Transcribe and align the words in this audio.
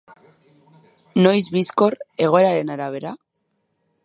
Noiz 1.27 1.43
bizkor, 1.57 1.99
egoeraren 2.29 2.77
arabera? 2.77 3.17